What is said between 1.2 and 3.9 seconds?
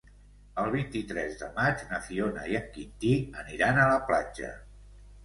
de maig na Fiona i en Quintí aniran a